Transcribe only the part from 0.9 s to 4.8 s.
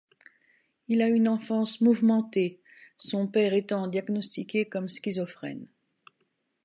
a une enfance mouvementée, son père étant diagnostiqué